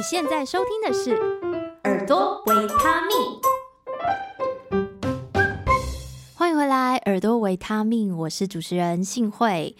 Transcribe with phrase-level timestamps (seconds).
[0.00, 1.10] 你现在收听的是
[1.84, 3.18] 《耳朵维他命》，
[6.34, 9.76] 欢迎回来，《耳朵维他命》，我是主持人幸慧。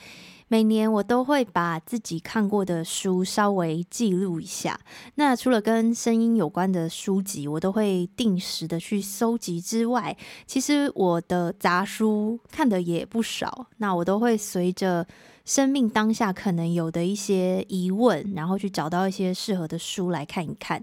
[0.48, 4.78] 每年我都会把自己看过的书稍微记录一下。
[5.14, 10.14] 那除了跟声音有关的书籍，我都会定时的去搜集之外，
[10.46, 13.68] 其实我的杂书看的也不少。
[13.78, 15.06] 那我都会随着
[15.50, 20.80] 生命当下可能有的一些疑问，然后去找到一些适合的书来看一看。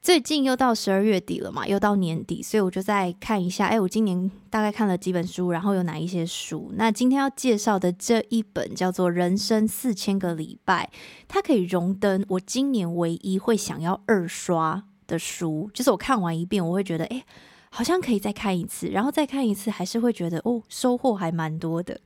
[0.00, 6.72] 最近又到十二月底了嘛，又到年底，所以我就再看一下，哎，我今年大概看了几本书，然后有哪一些书？
[6.74, 10.90] 那今天要介绍的这一本叫做《人生四千个礼拜》，
[11.28, 17.24] 它可以荣登我今年唯一会想要二刷的书，就是我看完一遍，我会觉得，哎，
[17.70, 22.00] 好像可以再看一次，然后再看一次，还是会觉得，哦，收获还蛮多的。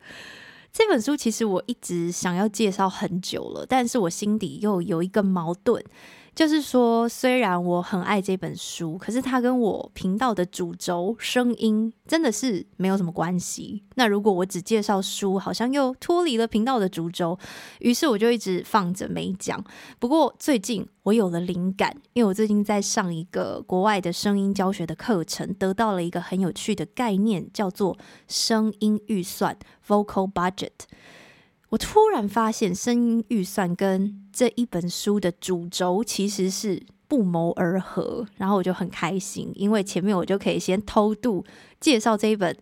[0.78, 5.82] 这本书其实我一直想要介绍很久了，但是我心底又有一个矛盾。
[6.37, 13.82] 就是说，虽然我很爱这本书，可是它跟我频道的主轴声音真的是没有什么关系。
[13.95, 17.38] 那如果我只介绍书，好像又脱离了频道的主轴，
[17.80, 19.64] 于是我就一直放着没讲。
[19.98, 27.96] 不过最近我有了灵感，因为我最近在上一个国外的声音教学的课程，得到了一个很有趣的概念，叫做
[28.29, 29.57] 声音预算
[29.88, 30.68] （vocal budget）。
[31.70, 41.45] 我突然发现，声音预算跟这一本书的主轴其实是不谋而合，然后我就很开心，因为前面我就可以先偷渡
[41.80, 42.56] 介绍这一本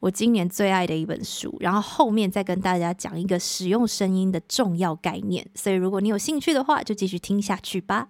[0.00, 5.46] 我今年最爱的一本书，然后后面再跟大家讲一个使用声音的重要概念。
[5.54, 8.08] 所以如果你有兴趣的话，就继续听下去吧。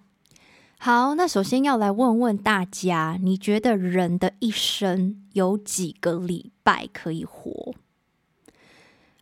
[0.79, 7.75] 好，那首先要来问问大家，你觉得人的一生有几个礼拜可以活？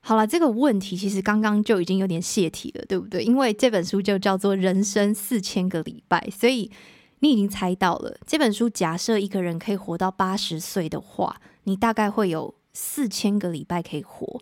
[0.02, 3.22] 好了，这个问题其实刚刚就已经有点泄题了，对不对？
[3.22, 6.70] 因为这本书就叫做《人生四千个礼拜》，所以
[7.18, 8.16] 你已经猜到了。
[8.26, 14.40] 这本书假设一个人可以活到八十岁的话，你大概会有四千个礼拜可以活。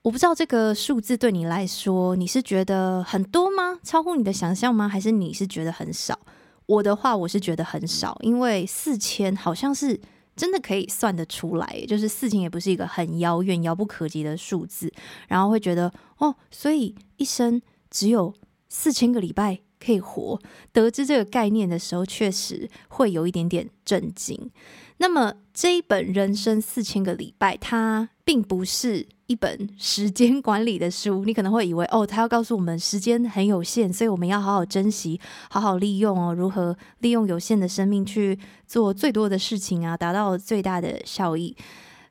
[0.00, 3.78] 我不知道这个数字对你来说，你是觉得很多吗？
[3.82, 4.88] 超乎你的想象吗？
[4.88, 6.18] 还是你是觉得很少？
[6.64, 10.00] 我的话，我是觉得很少，因为四千好像是。
[10.38, 14.90] 真的可以算得出来，就是四千也不是一个很遥远、遥不可及的数字，
[15.26, 17.60] 然后会觉得哦，所以一生
[17.90, 18.32] 只有
[18.68, 20.40] 四千个礼拜可以活。
[20.72, 24.50] 得知这个概念的时候，确实会有一点点震惊。
[24.98, 31.24] 那么这一本《人生四千个礼拜》，它并不是一本时间管理的书。
[31.24, 41.54] 你可能会以为，哦，他要告诉我们时间很有限，所以我们要好好珍惜、好好利用哦，如何利用有限的生命去做最多的事情啊，达到最大的效益，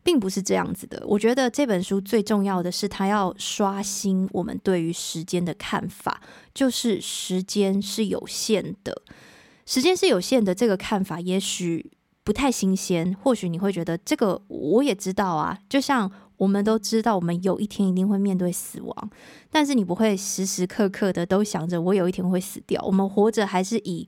[0.03, 1.03] 并不是这样子的。
[1.05, 6.21] 我觉得这本书最重要的是，它要刷新我们对于时间的看法，
[6.53, 9.01] 就是时间是有限的，
[9.65, 11.91] 时间是有限的这个看法，也许。
[12.23, 19.09] 不太新鲜，或许你会觉得这个我也知道啊，就像我们都知道，我们有一天一定会面对死亡，
[19.51, 22.81] 但是你不会时时刻刻的都想着我有一天会死掉。
[22.85, 24.07] 我们活着还是以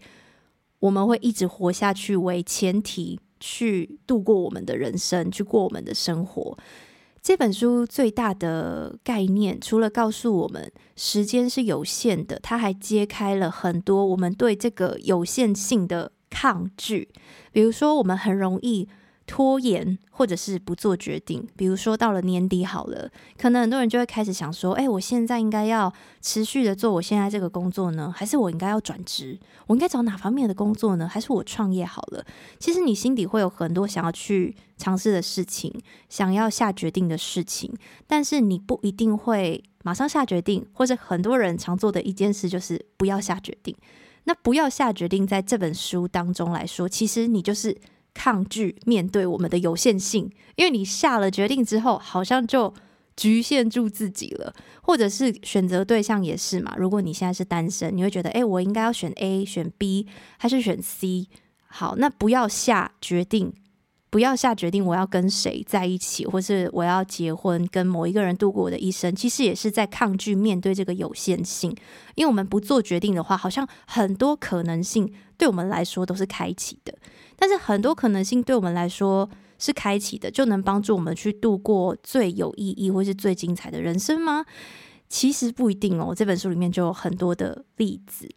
[0.79, 6.57] 我们会一直活下去为前提去度过我们的人生，去过我们的生活。
[7.21, 17.09] 这本书最大的概念，除了告诉我们时间是有限的，它还揭开了很多我们对这个有限性的抗拒，
[17.51, 18.87] 比如说我们很容易
[19.29, 21.47] 拖延，或者是不做决定。
[21.55, 29.39] 比如说到了年底好了，可能很多人就会开始想说：“哎，我现在应该要持续的做我现在这个工作呢，还是我应该要转职？
[29.67, 31.07] 我应该找哪方面的工作呢？
[31.07, 32.25] 还是我创业好了？”
[32.57, 35.71] 其实你心底会有很多想要去尝试的事情，
[36.09, 37.71] 想要下决定的事情，
[38.07, 43.75] 但是你不一定会马上下决定，或者很多人常做的一件事就是不要下决定。
[44.23, 47.75] 那不要下决定，在这本书当中来说，其实你就是
[48.19, 52.73] 抗拒面对我们的有限性，因为你下了决定之后，好像就
[53.15, 56.75] 局限住自己了，或者是选择对象也是嘛。
[56.77, 60.05] 如果你现在是单身，你会觉得，诶，我应该要选 A、选 B
[60.37, 61.27] 还是选 C？
[61.67, 63.53] 好，那不要下决定。
[64.09, 71.69] 不要下决定，我要跟谁在一起，或是我要结婚，跟某一个人度过我的一生，其实也是在抗拒面对这个有限性。
[72.15, 76.91] 因为我们不做决定的话，好像很多可能性对我们来说都是开启的。
[77.35, 79.29] 但是很多可能性对我们来说
[79.59, 84.43] 是开启的，就能帮助我们去度过最有意义或是最精彩的人生吗？
[85.07, 86.15] 其实不一定哦。
[86.15, 88.27] 这本书里面就有很多的例子。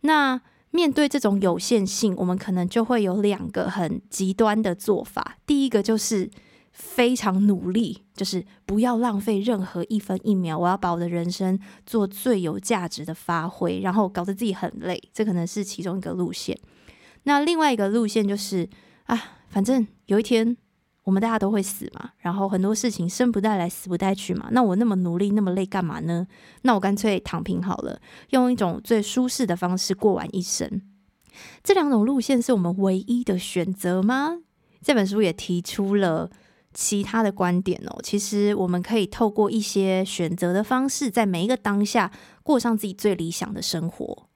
[0.00, 0.40] 那。
[0.70, 5.36] 面对这种有限性，我们可能就会有两个很极端的做法。
[5.46, 6.30] 第一个就是
[6.72, 10.56] 非常努力，就是不要浪费任何一分一秒。
[10.56, 15.02] 我要把我的人生做最有价值的发挥，然后搞得自己很累。
[15.12, 16.56] 这可能是其中一个路线。
[17.24, 18.68] 那另外一个路线就是
[19.04, 20.56] 啊，反正有一天
[21.04, 24.48] 我们大家都会死嘛，然后很多事情生不带来，死不带去嘛。
[24.52, 26.26] 那我那么努力，那么累，干嘛呢？
[26.62, 28.00] 那我干脆躺平好了，
[28.30, 30.82] 用一种最舒适的方式过完一生。
[31.62, 34.38] 这两种路线是我们唯一的选择吗？
[34.82, 36.30] 这本书也提出了。
[36.72, 42.12] 其他的观点哦，其实我们可以透过一些选择的方式，在每一个当下
[42.44, 44.28] 过上自己最理想的生活。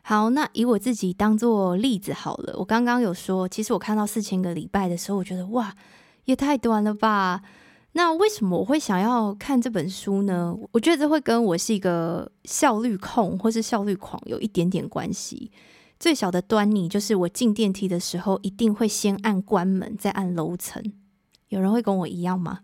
[0.00, 2.56] 好，那以我自己当做例子好了。
[2.56, 5.74] 我刚刚有说，其实我看到四千个礼拜的时候，我觉得哇，
[6.24, 7.42] 也太短了吧。
[7.92, 10.56] 那为什么我会想要看这本书呢？
[10.72, 15.52] 我觉得这会跟我是一个效率控或是效率狂有一点点关系。
[16.00, 20.82] 最小的端倪就是，我进电梯的时候，一定会先按关门，再按楼层。
[21.48, 22.60] 有人会跟我一样吗？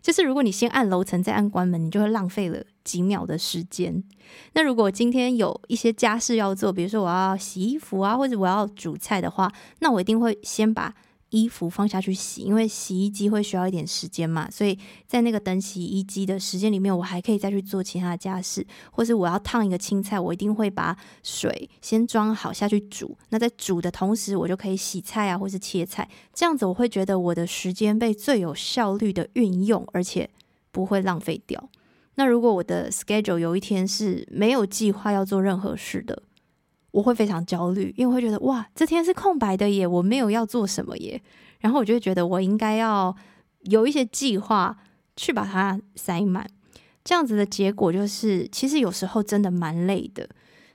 [0.00, 4.02] 就是如果你先按楼层再按关门，你就会浪费了几秒的时间。
[4.54, 10.92] 那如果今天有一些家事要做，比如说我要洗衣服啊，或者我要煮菜的话，那我一定会先把
[11.32, 23.16] 衣服放下去洗，因为洗衣机会需要一点时间嘛，所以在那个等洗衣机的时间里面，我还可以再去做其他的家事，或是我要烫一个青菜，我一定会把水先装好下去煮。
[23.30, 30.30] 那在煮的同时，我就可以洗菜啊，或是切菜，这样子我会觉得我的时间被最有效率的运用，而且
[30.70, 31.70] 不会浪费掉。
[32.16, 36.22] 那如果我的 schedule 有一天是没有计划要做任何事的，
[36.92, 41.20] 我会非常焦虑，因为我会觉得哇，这天是空白的耶，我没有要做什么耶。
[41.60, 43.16] 然后我就会觉得我应该要
[43.62, 44.76] 有一些计划
[45.16, 46.46] 去把它塞满。
[47.02, 50.28] 这样子的结果就是，其实有时候真的蛮累的。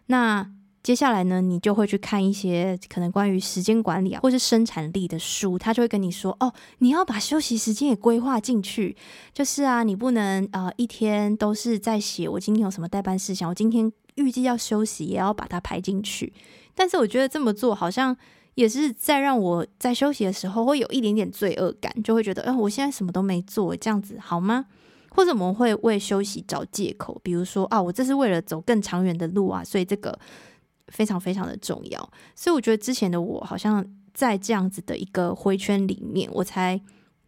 [0.07, 0.49] 那
[0.81, 8.95] 接下来呢，你就会去看一些可能关于时间管理啊，或是生产力的书，他就会跟你说哦，你要把休息时间也规划进去。
[9.33, 13.91] 就是啊，你不能啊、一天都是在写我今天有什么待办事项，我今天。
[14.17, 16.31] 预计要休息，也要把它排进去。
[16.75, 18.15] 但是我觉得这么做好像
[18.53, 24.65] 也是在让我在休息的时候会有一点点罪恶感，就会觉得，哎、我现在什么都没做，这样子好吗？
[25.09, 30.17] 或者我们会为休息找借口，比如说啊，我这是为了走更长远的路啊，所以这个
[30.89, 32.09] 非常非常的重要。
[32.35, 36.79] 所以我觉得之前的我好像在这样子的一个回圈里面，我才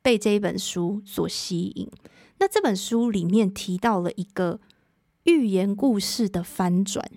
[0.02, 1.90] 被这一本书所吸引。
[2.38, 4.60] 那这本书里面提到了一个。
[5.30, 7.08] 寓言故事的翻转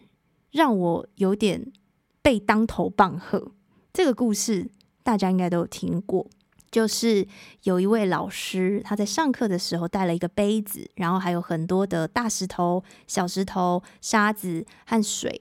[0.50, 1.72] 让我有点
[2.20, 3.52] 被当头棒喝。
[3.90, 4.70] 这个故事
[5.02, 6.26] 大家应该都有听过，
[6.70, 7.26] 就是
[7.62, 15.40] 有一位老师，他在上课的时候带了一个杯子，然后还有很多的大石头、小石头、沙子和水。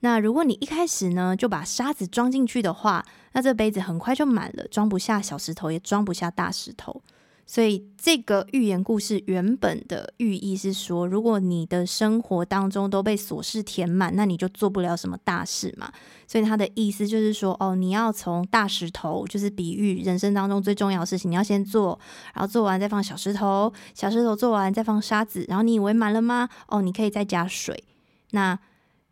[0.00, 3.02] 那如果你一开始呢就把沙子装进去的话，
[3.32, 7.02] 那这杯子很快就满了，装不下小石头，也装不下大石头。
[7.52, 15.92] 所以，这个寓言故事原本的寓意是说，如果你的生活当中都被琐事填满，那你就做不了什么大事嘛。
[16.28, 21.98] 所以，他的意思就是说，哦，你要从大石头，就是比喻人生当中最重要的事情，你要先做，
[22.32, 26.48] 然后做完再放小石头，小石头做完再放沙子，然后你以为满了吗？
[26.68, 27.82] 哦，你可以再加水。
[28.30, 28.56] 那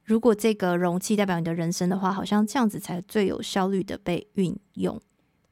[0.05, 5.01] 如果这个容器代表你的人生的话，好像这样子才最有效率的被运用。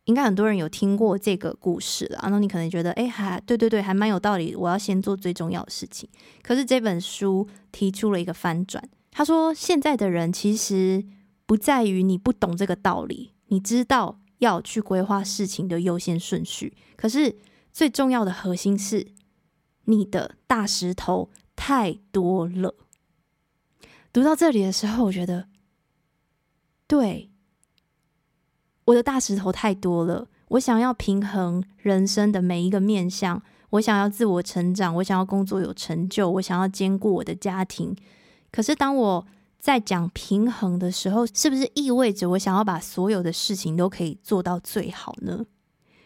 [0.07, 4.55] 应该很多人有听过这个故事了，然后你可能觉得，哎，还对对对，还蛮有道理。
[4.55, 6.09] 我要先做最重要的事情。
[6.43, 11.05] 可是这本书提出了一个翻转，他说，现在的人其实
[11.45, 16.77] 不在于你不懂这个道理，你知道要去规划事情的优先顺序。
[16.97, 17.37] 可是
[17.73, 19.09] 最重要的核心是，
[19.87, 22.77] 你的大石头太多了。
[24.13, 25.49] 读到这里的时候，我觉得，
[26.87, 27.31] 对。
[28.87, 37.95] 我的大石头太多了，我想要平衡人生的每一个面向，我想要自我成长，我想要工作有成就，我想要兼顾我的家庭。
[38.53, 39.27] 可是当我
[39.59, 45.45] 在讲平衡的时候，是不是意味着我想要把所有的事情都可以做到最好呢？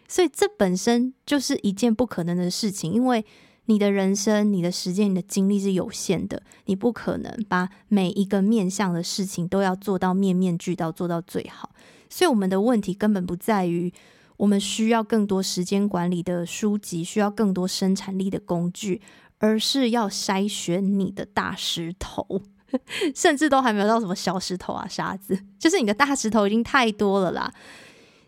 [0.09, 3.25] 所以这本身就是一件不可能的事情，因为
[3.67, 11.71] 你的人生、你的时间、你的精力是有限的，你不可能把每一个面向的事情都要做到面面俱到，做到最好。
[12.11, 13.91] 所以我们的问题根本不在于
[14.37, 19.01] 我们需要更多时间管理的书籍，需要更多生产力的工具，
[19.39, 22.43] 而是要筛选你的大石头，
[23.15, 27.53] 甚至都还没有到什么小石头啊、沙子，就是你的大石头已经太多了啦。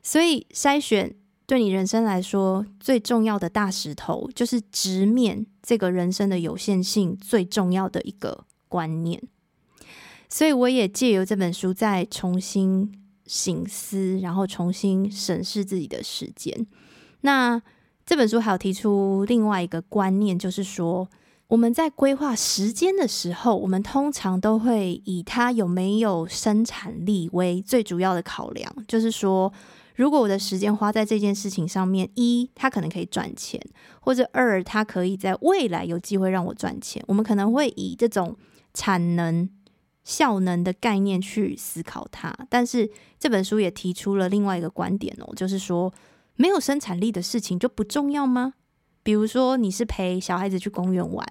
[0.03, 1.15] 所以筛选
[1.47, 9.23] 对你人生来说最重要的大石头，就是直面这个人生的有限性最重要的一个观念。
[10.29, 13.02] 所以我也借由这本书再重新。
[13.27, 16.67] 醒思，然后重新审视自己的时间。
[17.23, 17.61] 那
[18.05, 21.09] 这本书还有提出另外一个观念，就是说
[21.49, 28.75] 我们在规划时间的时候，我们通常都会以它有没有生产力为最主要的考量。
[28.89, 29.53] 就是说，
[29.95, 33.61] 如果我的时间花在这件事情上面，一，它可能可以赚钱，
[34.01, 38.37] 或者二，它可以在未来有机会让我赚钱，我们可能会以这种
[38.75, 39.49] 产能、
[40.05, 42.35] 效能的概念去思考它。
[42.49, 45.93] 但是这本书也提出了另外一个观点哦，就是说。
[46.35, 48.55] 没有生产力的事情就不重要吗？
[49.03, 51.25] 比如说，你是陪小孩子去公园玩，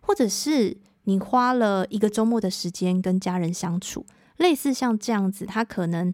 [0.00, 6.10] 或者是你花了一个周末的时间跟家人相处，类似像这样子，它可能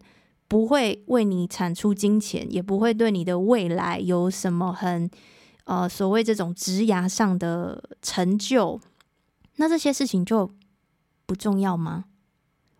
[0.47, 5.09] 不会为你产出金钱，也不会对你的未来有什么很
[5.65, 8.81] 呃所谓这种职涯上的成就。
[9.57, 10.49] 那这些事情就
[11.31, 12.03] 不重要吗？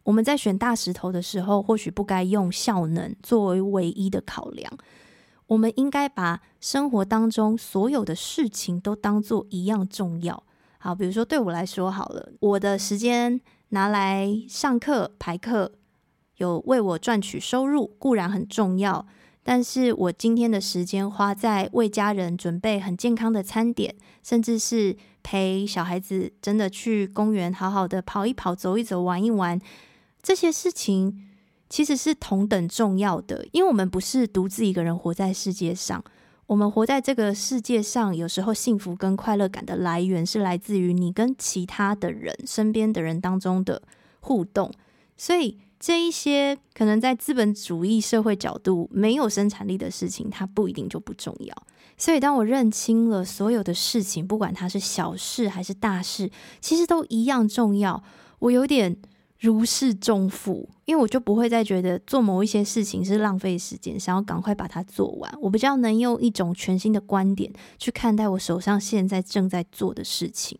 [0.03, 4.70] 我们在选大石头的时候，或许不该用效能作为唯一的考量。
[5.48, 10.43] 我们应该把生活当中所有的事情都当做一样重要。
[10.79, 13.39] 好，比如说对我来说，好了，我的时间
[13.70, 15.72] 拿来上课排课，
[16.36, 19.08] 有为我赚取收入固然很重要，
[19.43, 29.59] 但是我今天的时间花在为家人准备很健康的餐点，甚至是陪小孩子真的去公园好好的跑一跑、走一走、玩一玩，
[30.21, 31.27] 这些事情。
[31.69, 36.03] 其实是同等重要的，因为我们不是独自一个人活在世界上。
[36.47, 43.81] 我们活在这个世界上，有时候幸福跟快乐感的来源是来自于你跟其他的人、身边的人当中的
[44.19, 44.69] 互动。
[45.15, 51.55] 所以，这一些可能在资本主义社会角度没有生产力的事情，它不一定就不重要。
[52.01, 58.03] 所以，当我认清了所有的事情，不管它是小事还是大事，其实都一样重要。
[58.39, 58.98] 我有点。
[59.41, 65.34] 如释重负，因为我就不会再觉得做某一些事情是浪费时间，想要赶快把它做完。
[65.41, 70.60] 我比较能用一种全新的观点去看待我手上现在正在做的事情。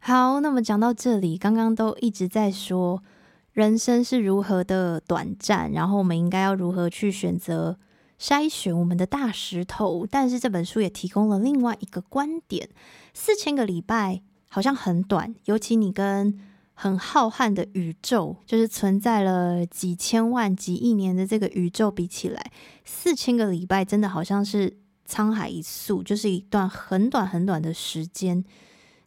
[0.00, 3.02] 好，那么讲到这里，刚刚都一直在说
[3.52, 7.78] 人生是如何的短暂，然后我们应该要如何去选择
[8.18, 10.06] 筛选我们的大石头。
[10.10, 12.68] 但是这本书也提供了另外一个观点：
[13.12, 16.38] 四千个礼拜好像很短，尤其你跟
[16.74, 22.50] 很浩瀚的宇宙，就是存在了几千万、几亿年的这个宇宙比起来，
[22.84, 24.78] 四千个礼拜真的好像是
[25.08, 28.44] 沧海一粟，就是一段很短很短的时间。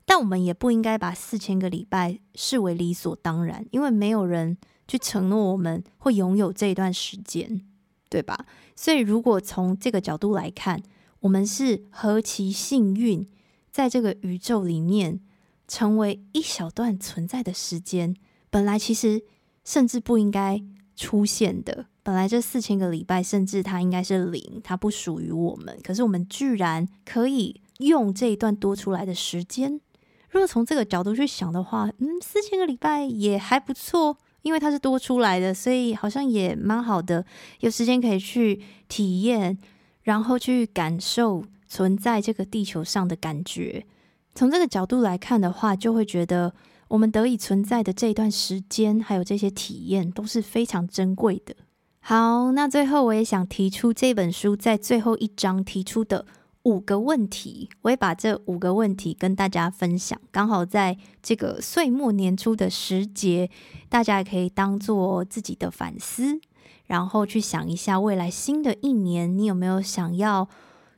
[0.05, 7.66] 但我们也不应该把四千个礼拜视为理所当然，因为没有人去承诺我们会拥有这一段时间，
[8.09, 8.45] 对吧？
[8.75, 10.81] 所以，如果从这个角度来看，
[11.21, 13.27] 我们是何其幸运，
[13.71, 15.21] 在这个宇宙里面。
[15.69, 18.15] 成为一小段存在的时间，
[18.49, 19.25] 本来其实
[19.65, 20.63] 甚至不应该
[20.95, 21.87] 出现的。
[22.03, 25.77] 本来这四千个礼拜，甚至它应该是零，它不属于我们。
[25.83, 29.81] 可是我们居然可以用这一段多出来的时间。
[30.29, 37.25] 如果从这个角度去想的话，嗯，四千个礼拜也还不错，因为它是多出来的，所以好像也蛮好的。
[37.59, 39.57] 有时间可以去体验，
[40.03, 43.85] 然后去感受存在这个地球上的感觉。
[44.33, 46.53] 从这个角度来看的话，就会觉得
[46.87, 51.53] 我们得以存在的这段时间，还有这些体验都是非常珍贵的。
[51.99, 56.25] 好，那最后我也想提出这本书在最后一章提出的
[56.67, 60.19] 五个问题，我也把这五个问题跟大家分享。
[60.33, 63.49] 刚好在这个岁末年初的时节，
[63.87, 66.41] 大家也可以当做自己的反思，
[66.87, 70.49] 然后去想一下未来新的一年，你有没有想要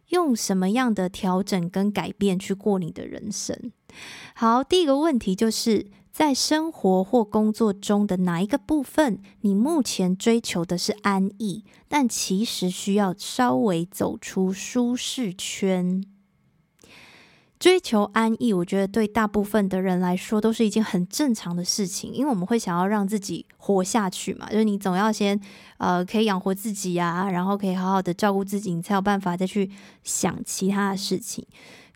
[0.08, 3.72] 用什么样的调整跟改变去过你的人生？
[4.34, 5.86] 好，第一个问题就是
[6.20, 16.04] 在生活或工作中的哪一个部分，你目前追求的是安逸，但其实需要稍微走出舒适圈。
[17.58, 25.40] 追求安逸，我觉得对大部分的人来说都是一件很正常的事情，因为我们会想要让自己活下去嘛，就是你总要先
[25.78, 29.72] 呃可以养活自己啊，然后可以好好的照顾自己，你才有办法再去
[30.04, 31.48] 想其他的事情。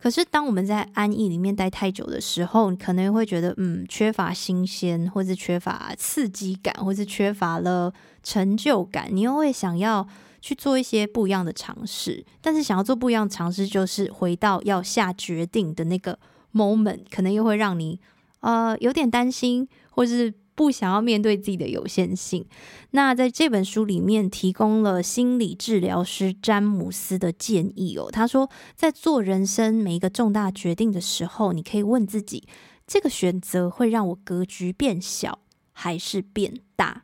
[0.04, 10.06] 可是当我们在安逸里面待太久的时候，你可能会觉得嗯缺乏新鲜，或是缺乏刺激感，或是缺乏了成就感，你又会想要。
[10.46, 16.20] 去做一些不一样的尝试，但是想要做不一样的尝试，就是回到要下决定的那个
[16.54, 17.98] moment，可能又会让你
[18.42, 22.46] 呃有点担心，或是不想要面对自己的有限性。
[22.92, 32.44] 那在这本书里面提供了心理治疗师詹姆斯的建议哦，他说在做人生每一个重大决定的时候，你可以问自己：
[32.86, 35.40] 这个选择会让我格局变小，
[35.72, 37.04] 还是变大？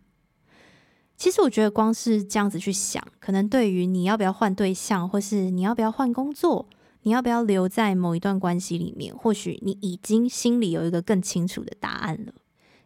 [1.18, 6.70] 其实我觉得，光是这样子去想，可能对于你要不要换对象，或是你要不要换工作，
[7.02, 9.14] 你要不要留在某一段关系里面？
[9.14, 12.32] 或许你已经心里有一个更清楚的答案了。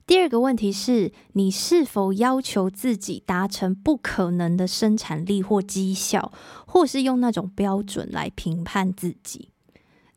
[0.06, 6.32] 第二个问题是，你是否要求自己达成不可能的生产力或绩效，
[6.68, 9.50] 或是用那种标准来评判自己？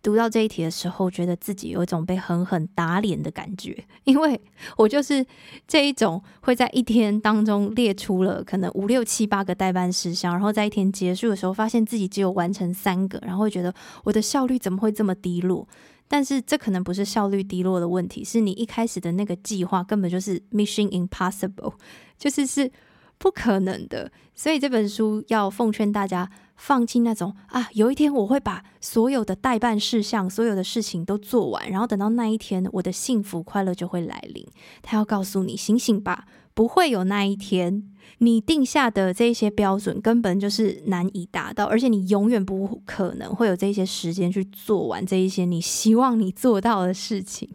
[0.02, 4.40] 读到这一题的时候，觉得自己有一种被狠狠打脸的感觉， 因为
[4.76, 5.25] 我就是
[5.69, 13.73] 这一种会在一天当中列出了可能五六七八个待办事项，然后在一天结束的时候，发现自己只有完成三个，然后会觉得
[14.05, 15.66] 我的效率怎么会这么低落？
[16.08, 21.75] 但是这可能不是效率低落的问题，是你一开始的那个计划根本就是 Mission Impossible，
[22.16, 22.70] 就是是
[23.18, 24.10] 不可能的。
[24.34, 34.46] 所以这本书要奉劝大家，放弃那种啊，有一天我会把所有的待办事项、所有的事情都做完，然后等到那一天，我的幸福快乐就会来临。
[34.82, 37.92] 他要告诉你，醒醒吧，不会有那一天。
[38.20, 47.46] 你定下的这些标准根本就是难以达到，而且你永远不可能会有这些时间去做完这一些你希望你做到的事情。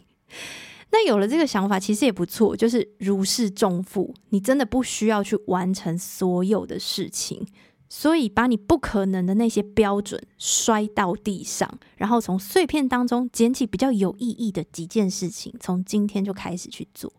[0.92, 4.14] 那有了这个想法，其实也不错，就是如释重负。
[4.30, 7.44] 你真的不需要去完成所有的事情，
[7.90, 17.12] 所以把你不可能的那些标准摔到地上，然后从碎片当中捡起比较有意义的几件事情，从今天就开始去做。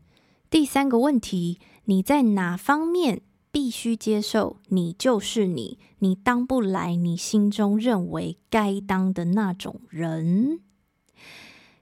[0.52, 1.58] 第三个问题。
[1.86, 10.60] 你在哪方面必须接受你就是你，你当不来你心中认为该当的那种人？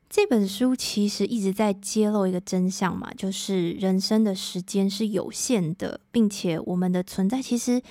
[0.09, 7.83] 这本书其实一直在揭露一个真相嘛，就是人生的时间是有限的，并且我们的存在其实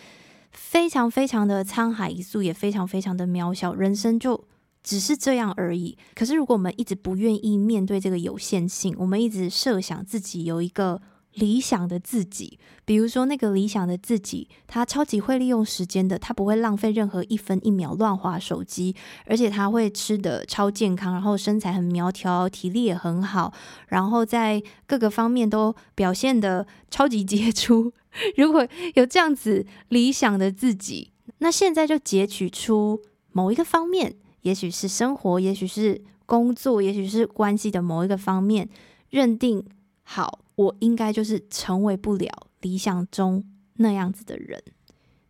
[0.51, 4.45] 非常非常的沧海一粟，也非常非常的渺小，人生就
[4.83, 5.98] 只是这样而已。
[6.15, 11.01] 可是如果我们一直不愿意面对这个有限性，我们一直设想自己有一个。
[11.36, 18.95] 理想的自己，比如说那个理想的自己，他超级会利用时间的，他不会浪费任何一分一秒乱滑手机，
[19.25, 23.53] 而且他会吃得超健康，然后身材很苗条，体力也很好，
[23.89, 27.93] 然后在各个方面都表现得超级杰出。
[28.36, 33.01] 如果有这样子理想的自己，那现在就截取出
[33.32, 38.69] 某一个方面，也许是生活，也许是工作，也许是关系的某一个方面，
[39.10, 39.65] 认定
[40.04, 40.39] 好。
[40.56, 43.41] 我应该就是成为不了理想中
[43.75, 44.62] 那样子的人。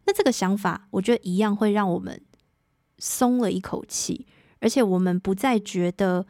[0.06, 2.20] 那这个想法，我觉得一样会让我们
[2.98, 4.26] 松了一口气，
[4.60, 6.26] 而且我们不再觉得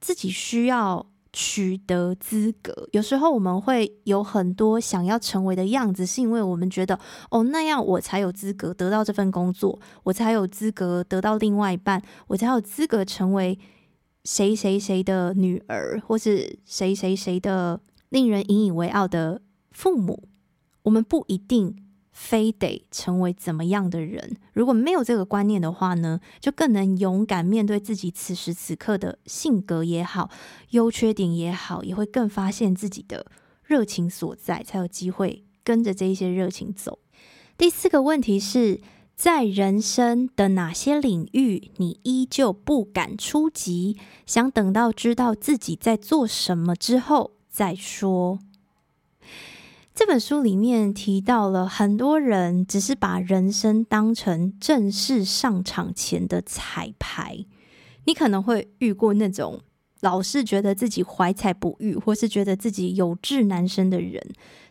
[0.00, 1.04] 自己需要
[1.38, 2.88] 取得资格。
[2.92, 6.98] 有时候我们会有很多想要成为的样子，是因为我们觉得
[7.30, 13.58] 哦，那样我才有资格得到这份工作，我才有资格得到另外一半，我才有资格成为
[14.24, 17.82] 谁谁谁的女儿，或是谁谁谁的。
[18.08, 20.28] 令人引以为傲的父母，
[20.84, 21.76] 我们不一定
[22.16, 24.38] 非得成为怎么样的人。
[24.54, 30.30] 如果没有这个观念的话呢，就更能勇敢面对自己此时此刻的性格也好，
[30.70, 33.26] 优缺点也好，也会更发现自己的
[33.62, 36.98] 热情所在，才有机会跟着这一些热情走。
[37.58, 38.80] 第四个问题是
[39.14, 47.32] 在人生的哪些领域，你依旧不敢出击，想等到知道自己在做什么之后。
[47.48, 48.38] 再说，
[49.96, 57.46] 这本书里面提到了很多人只是把人生当成正式上场前的彩排。
[58.04, 59.62] 你可能会遇过那种
[60.02, 64.22] 老是觉得自己怀才不遇，或是觉得自己有志难伸的人，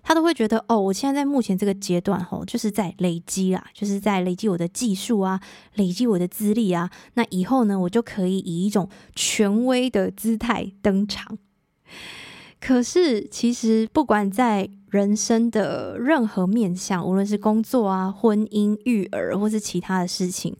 [0.04, 5.42] 他都会觉得哦，我现在在目前这个阶段，吼，就是在累积啦，就是在累积我的技术啊，
[5.74, 6.92] 累积我的资历啊。
[7.16, 11.36] 那以后呢，我就可以以一种权威的姿态登场。
[12.62, 20.56] 可是，其实不管在人生的任何面向，无论是工作啊、婚姻、育儿，或是其他的事情，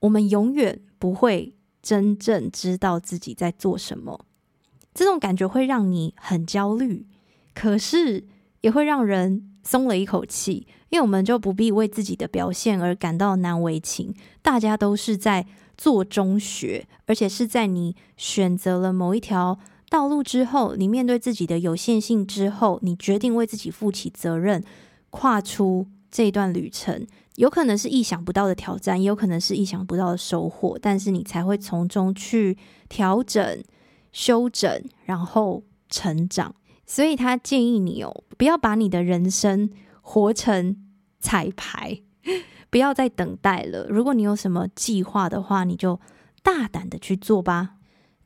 [0.00, 4.26] 我们永远不会真正知道自己在做什么。
[4.92, 7.06] 这种感觉会让你很焦虑，
[7.54, 8.26] 可是
[8.60, 14.14] 也会让人松了一口气，因为我们就不必为自己的表现而感到难为情。
[14.42, 15.46] 大家都是在
[15.78, 19.58] 做中学，而且是在你选择了某一条。
[19.90, 24.62] 道路之后，你面对自己的有限性之后，你决定为自己负起责任，
[25.10, 32.56] 跨出这段旅程，有可能是意想不到的挑战，也有可能是意想不到的收获，但是你才会从中去
[32.88, 33.62] 调整、
[34.12, 36.54] 修整，然后成长。
[36.86, 39.70] 所以他建议你哦，不要把你的人生
[40.02, 40.76] 活成
[41.18, 42.00] 彩排，
[42.70, 43.88] 不要再等待了。
[43.88, 46.00] 如果你有什么计划的话，你就
[46.44, 47.74] 大胆的去做吧。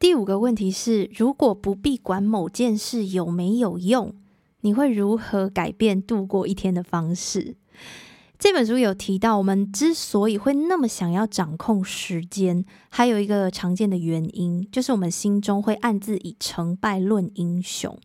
[0.04, 4.14] 第五个问题是：如果不必管某件事有没有用，
[4.60, 7.56] 你会如何改变度过一天的方式？
[8.38, 17.98] 这本书有提到，我们之所以会那么想要掌控时间，还有一个常见的原因，就是我们心中会暗自以成败论英雄。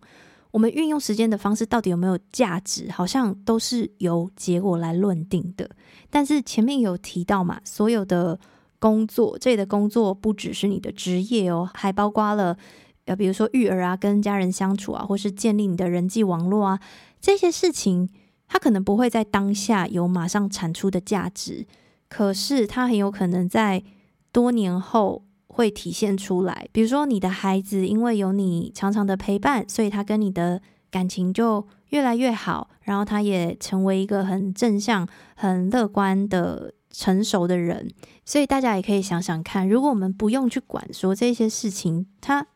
[0.52, 5.70] 我们运用时间的方式到底有没有价值，好像都是由结果来论定的。
[6.10, 8.40] 但是前面有提到嘛，所有的
[8.80, 12.58] 工作，这里的工作不只是你的职业哦，还包括了
[13.06, 16.80] 呃，比如说育儿啊，跟家人相处啊，或是建立你的人际网络啊，
[17.22, 18.10] 这些事情。
[18.52, 21.68] 它可能不会在当下有马上产出的价值，
[22.08, 23.84] 可是它很有可能在
[24.32, 26.68] 多年后会体现出来。
[26.72, 37.92] 比如说，你的孩子因为有你常常的陪伴，所以他跟你的感情就越来越好，然后他也成为一个很正向、很乐观的成熟的人。
[38.26, 42.48] 所以大家也可以想想看，如果我们不用去管说这些事情，它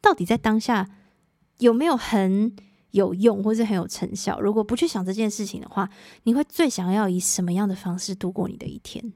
[0.00, 0.88] 到底在当下
[1.58, 2.54] 有没有很
[2.92, 4.40] 有用，或是很有成效。
[4.40, 5.90] 如果不去想这件事情的话，
[6.22, 9.12] 你会最想要以什么样的方式度过你的一天？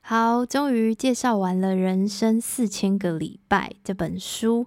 [0.00, 4.66] 好，终于介绍完了《人生四千个礼拜》这本书。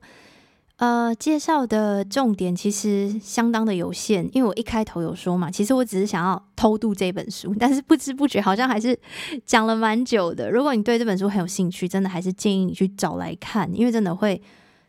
[0.78, 9.00] 呃，介绍的重点其实相当的有限，因为我一开头有说嘛，其实我只是想要偷渡这本书， 但是不知不觉好像还是
[9.46, 10.52] 讲了蛮久的。
[10.52, 14.42] 如果你对这本书很有兴趣，真的还是建议你去找来看，因为真的会。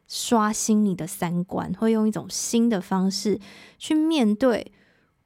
[0.09, 3.41] 刷新你的三观，会用一种新的方式
[3.77, 4.71] 去面对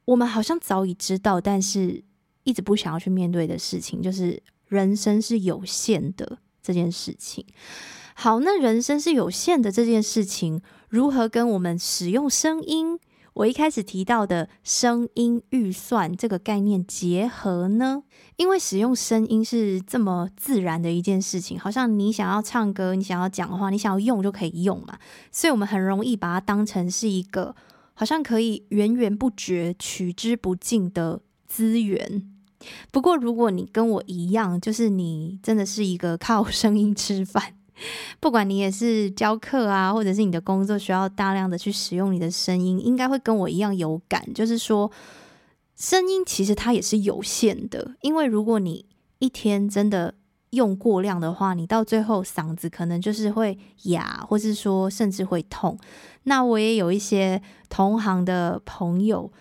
[0.07, 2.03] 我们好像早已知道，但是
[2.45, 7.45] 一直不想要去面对的事情，就是人生是有限的这件事情。
[8.23, 12.99] 好，那人生是有限的这件事情，如何跟我们使用声音？
[13.33, 18.03] 我一开始提到的声音预算这个概念结合呢？
[18.37, 24.99] 因为使用声音是这么自然的一件事情，好像你想要唱歌，你想要讲话，你想要用就可以用嘛，
[25.33, 27.57] 所以我们很容易把它当成是一个
[27.95, 32.31] 好像可以源源不绝、取之不尽的资源。
[32.93, 37.55] 不过，如果你跟我一样，就是你真的是一个靠 声音吃饭。
[38.21, 44.91] 不管你也是教课啊，或者是你的工作需要大量的去使用你的声音，应该会跟我一样有感，就是说，
[45.77, 48.85] 声音其实它也是有限的，因为如果你
[49.19, 50.15] 一天真的
[50.51, 55.79] 用过量的话，你到最后嗓子可能就是会哑，或是说甚至会痛。
[56.25, 59.33] 那我也有一些同行的朋友。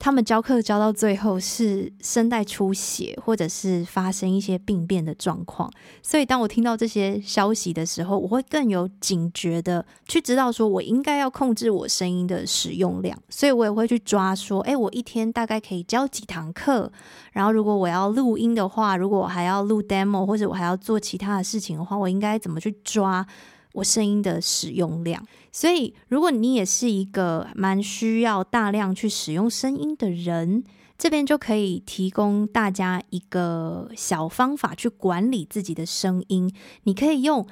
[0.00, 5.70] 他们教课教到最后是声带出血，或者是发生一些病变的状况。
[6.02, 13.16] 所以当我听到这些消息的时候，我会更有警觉的去知道说，我应该要控制我声音的使用量。
[13.28, 16.90] 所以我也会去抓说，诶，我一天大概可以教几堂课。
[17.32, 23.26] 然后如果我要录音的话，如果我还要录 demo，或者我还要做其他的事情的话，我应该怎么去抓？
[23.72, 30.64] 我声音的使用量，所以如果你也是一个蛮需要大量去使用声音的人，
[30.96, 36.54] 这边就可以提供大家一个小方法去管理自己的声音。
[36.84, 37.46] 你可以用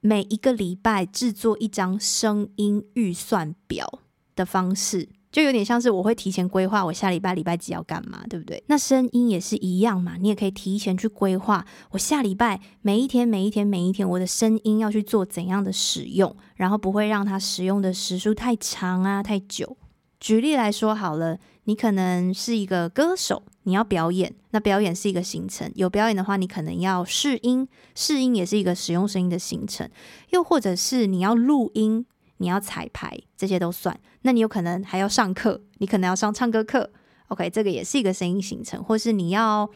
[0.00, 4.00] 每一个礼拜制作一张声音预算表
[4.34, 5.08] 的方式。
[5.30, 8.62] 就有点像是我会提前规划我下礼拜礼拜几要干嘛，对不对？
[8.66, 19.76] 那声音也是一样嘛，你也可以提前去规划我下礼拜每一天、每一天、每一天，我的声音要去做怎样的使用，然后不会让它使用的时数太长啊、太久。
[20.18, 25.70] 举例来说好了，你可能是一个歌手，你要表演，那表演是一个行程。
[25.74, 29.88] 有表演的话，你可能要试音，试音也是一个使用声音的行程。
[30.30, 32.06] 又或者是你要录音。
[32.38, 33.98] 你要彩排，这些都算。
[34.22, 36.90] 那你有可能还要上课，你可能要上唱歌课。
[37.28, 39.70] OK，这个也是一个声音行程，或是你要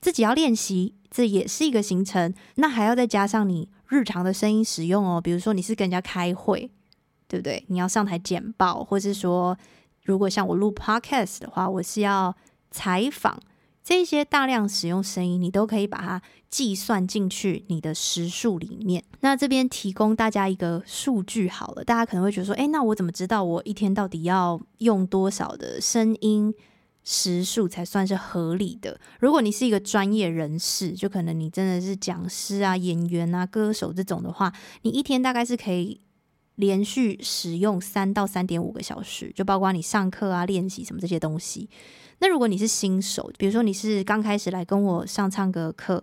[0.00, 2.34] 自己要练习，这也是一个行程。
[2.56, 6.70] 那还要再加上你日常的声音使用哦，比如说你是跟人家开会，
[7.28, 7.64] 对不对？
[7.68, 9.56] 你要上台简报，或是说，
[10.02, 12.34] 如果像我录 Podcast 的话，我是要
[12.70, 13.40] 采访。
[13.86, 16.20] 这些大量使用声音，你都可以把它
[16.50, 19.04] 计算进去你的时数里面。
[19.20, 26.52] 那这边提供大家一个数据好了，大家可能会觉得说，诶，那我怎么知道我一天到底要用多少的声音
[27.04, 28.98] 时数才算是合理的？
[29.20, 36.00] 如果你是一个专业人士，就可能你真的是讲师啊、演员啊、歌手这种的话，你一天大概是可以
[36.56, 41.68] 连续使用三到三点五个小时，就包括你上课啊、练习什么这些东西。
[42.18, 46.02] 那如果你是新手，比如说你是刚开始来跟我上唱歌课，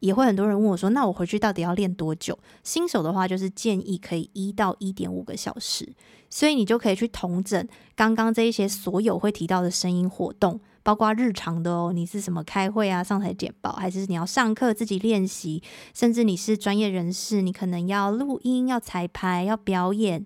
[0.00, 5.88] 也会很多人问我说：“那我回去到底要练多久？”新手的话，就是建议可以一到一点五个小时，
[6.28, 15.62] 所以你就可以去统整刚刚这一些所有会提到的声音活动，包括日常的哦，你是什么开会啊、上台简报，还是你要上课自己练习，
[15.94, 20.24] 甚至你是专业人士，你可能要录音、要彩排、要表演。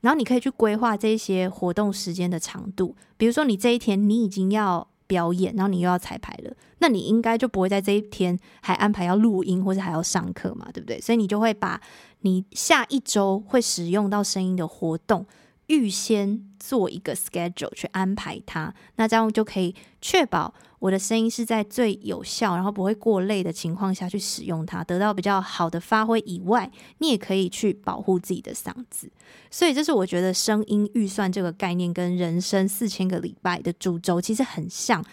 [0.00, 11.00] 然后你可以去规划这些活动时间的长度，比如说你这一天你已经要表演，然后你又要彩排了，那你应该就不会在这一天还安排要录音或者还要上课嘛，对不对？
[11.00, 11.80] 所以你就会把
[12.22, 15.24] 你下一周会使用到声音的活动。
[15.68, 29.10] 预先做一个 schedule 去安排它，那这样就可以确保我的声音是在最有效，然后不会过累的情况下去使用它，得到比较好的发挥以外，你也可以去保护自己的嗓子。
[29.50, 35.04] 所以，这是我觉得声音预算这个概念跟人生四千个礼拜的主轴其实很像，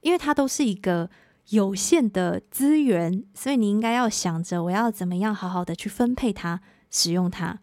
[0.00, 1.10] 因为它都是一个
[1.50, 6.60] 有限的资源，所以你应该要想着我要怎么样好好的去分配它，
[6.90, 7.58] 使用它。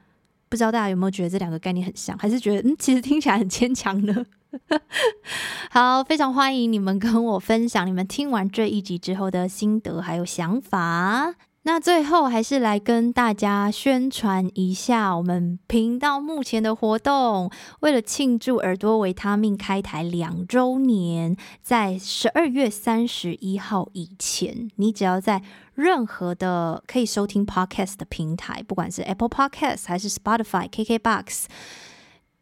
[0.50, 4.26] 不知道大家有没有觉得这两个概念很像，还是觉得嗯，其实听起来很牵强呢？
[5.70, 11.36] 好，非常欢迎你们跟我分享你们听完这一集之后的心得还有想法。
[11.68, 17.52] 那最后还是来跟大家宣传一下我们频道目前的活动。
[17.82, 25.44] 为了庆祝耳朵维他命开台两周年，在十二月三十一号以前，你只要在
[25.76, 31.48] 任何的可以收听 Podcast 的平台，不管是 Apple Podcast 还是 Spotify、KKBox，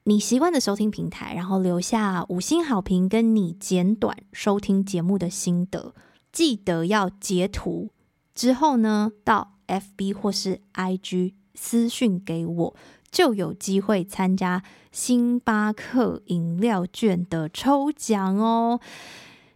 [0.03, 5.95] 你习惯的收听平台，然后留下五星好评，跟你简短收听节目的心得，
[6.31, 7.89] 记得要截图。
[8.35, 12.75] 之后呢，到 FB 或是 IG 私讯给我，
[13.09, 18.79] 就有机会参加星巴克饮料券的抽奖哦。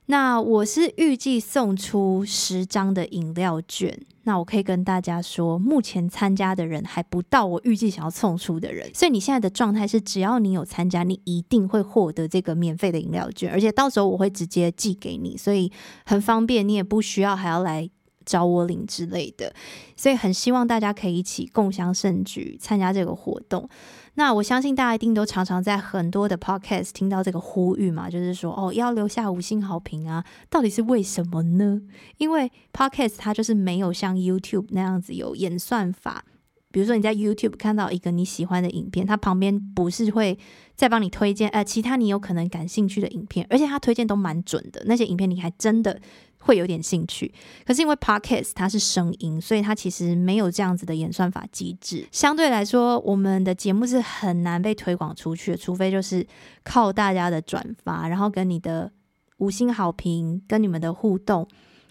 [0.06, 4.00] 那我是预计送出十张的饮料券。
[4.24, 15.72] 那我可以跟大家说，目前参加的人还不到我预计想要送出的人，所以你现在的状态是，只要你有参加，你一定会获得这个免费的饮料券，而且到时候我会直接寄给你，所以
[16.06, 17.90] 很方便，你也不需要还要来。
[18.30, 19.52] 找我领之类的，
[19.96, 23.68] 所以很希望大家可以一起共享盛举，参加这个活动。
[24.14, 31.82] 那我相信大家一定都常常在很多的 podcast 听到这个呼吁嘛，就是说哦，要留下五星好评啊，到底是为什么呢？
[32.18, 36.24] 因为 podcast 它就是没有像 YouTube 那样子有演算法，
[36.70, 40.38] 比如说你在 YouTube 看到一个你喜欢的影片，它旁边不是会
[40.76, 46.00] 再帮你推荐呃其他你有可能感兴趣的影片，而且它推荐都蛮准的，那些影片你还真的。
[46.40, 47.32] 会有点兴趣，
[47.66, 52.08] 可是因为 Podcast 它是声音，所以它其实没有这样子的演算法机制。
[52.12, 56.26] 相对来说，我们的节目是很难被推广出去的，除非就是
[56.64, 58.92] 靠大家的转发，然后跟你的
[59.38, 61.48] 五星好评，跟你们的互动。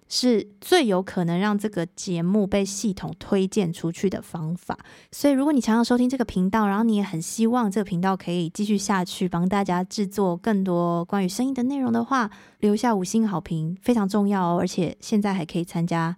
[0.08, 4.78] 是最有可能让这个节目被系统推荐出去的方法。
[5.12, 14.58] 所以，如果你常常收听这个频道，然后你也很希望这个频道可以继续下去，帮大家制作更多关于声音的内容的话，留下五星好评非常重要哦。
[14.60, 16.16] 而且现在还可以参加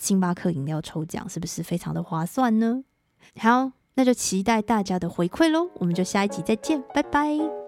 [0.00, 2.82] 星巴克饮料抽奖，是不是非常的划算呢？
[3.38, 5.70] 好，那就期待大家的回馈喽。
[5.74, 7.67] 我们就下一集再见，拜拜。